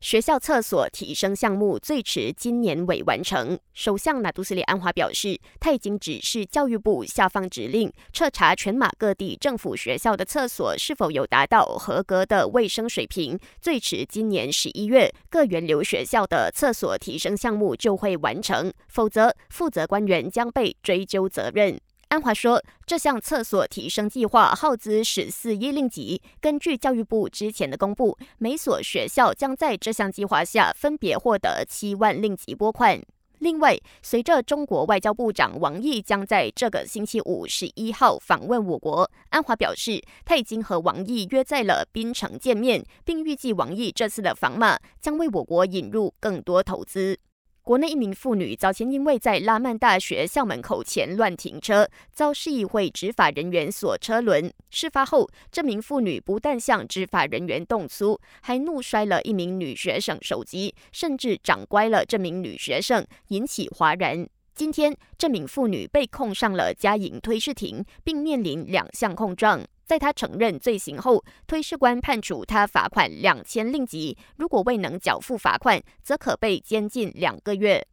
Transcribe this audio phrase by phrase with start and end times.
[0.00, 3.58] 学校厕所提升项目最迟今年尾完成。
[3.74, 13.38] 首相纳杜斯里安华表示，他已经指示教育部下放指令，彻查全马各地政府学校的厕所是否有达到合格的卫生水平。
[13.60, 21.78] 最迟今年十一月，各源流学校的厕所提升项目就会完成，否则负责官员将被追究责任。
[22.10, 26.20] 安华说，这项厕所提升计划耗资十四亿令吉。
[26.40, 33.00] 根据教育部之前的公布，每所学校将在这项计划下分别获得七万令吉拨款。
[33.38, 47.16] 另外，随着中国外交部长王毅将在这个星期五十一号访问我国，安华表示，他已经和王毅约在了槟城见面，并预计王毅这次的访马将为我国引入更多投资。
[47.62, 54.52] 国内一名妇女早前因为在拉曼大学校门口前乱停车，遭市议会执法人员锁车轮。
[54.70, 64.26] 事发后，这名妇女不但向执法人员动粗，还怒摔了一名女学生手机，甚至掌掴了这名女学生，引起哗然。
[64.54, 69.64] 今天，这名妇女被控上了加营推事庭，并面临两项控状。
[69.86, 77.86] 在她承认罪行后，推事官判处她罚款两千令吉，如果未能缴付罚款，则可被监禁两个月。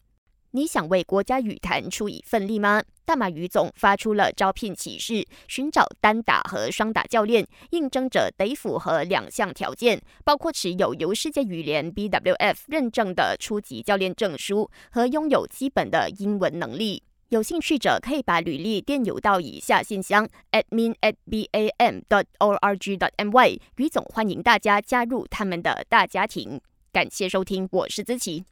[0.52, 2.83] 你想为国家语坛出一份力吗？
[3.08, 17.02] 大马羽总发出了招聘启事，寻找单打和双打教练，应征者得符合两项条件，包括持有由世界羽联 BWF 认证的初级教练证书和拥有基本的英文能力。
[17.30, 23.58] 有兴趣者可以把履历电邮到以下信箱：admin at bam dot org dot my。
[23.78, 26.59] 于总欢迎大家加入他们的大家庭。
[26.91, 28.44] 感谢收听，我是子琪。